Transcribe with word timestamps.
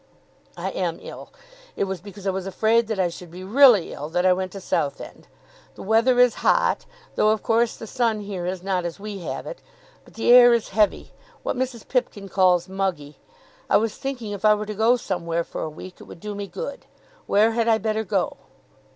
"I 0.57 0.69
am 0.71 0.97
ill. 0.99 1.31
It 1.75 1.83
was 1.83 2.01
because 2.01 2.25
I 2.25 2.31
was 2.31 2.47
afraid 2.47 2.87
that 2.87 2.99
I 2.99 3.07
should 3.07 3.29
be 3.29 3.43
really 3.43 3.93
ill 3.93 4.09
that 4.09 4.25
I 4.25 4.33
went 4.33 4.51
to 4.53 4.59
Southend. 4.59 5.27
The 5.75 5.83
weather 5.83 6.17
is 6.19 6.33
hot, 6.41 6.87
though 7.13 7.29
of 7.29 7.43
course 7.43 7.75
the 7.75 7.85
sun 7.85 8.21
here 8.21 8.47
is 8.47 8.63
not 8.63 8.83
as 8.83 8.99
we 8.99 9.19
have 9.19 9.45
it. 9.45 9.61
But 10.03 10.15
the 10.15 10.31
air 10.31 10.55
is 10.55 10.69
heavy, 10.69 11.11
what 11.43 11.55
Mrs. 11.55 11.87
Pipkin 11.87 12.29
calls 12.29 12.67
muggy. 12.67 13.19
I 13.69 13.77
was 13.77 13.95
thinking 13.95 14.31
if 14.31 14.43
I 14.43 14.55
were 14.55 14.65
to 14.65 14.73
go 14.73 14.95
somewhere 14.95 15.43
for 15.43 15.61
a 15.61 15.69
week, 15.69 16.01
it 16.01 16.05
would 16.05 16.19
do 16.19 16.33
me 16.33 16.47
good. 16.47 16.87
Where 17.27 17.51
had 17.51 17.67
I 17.67 17.77
better 17.77 18.03
go?" 18.03 18.37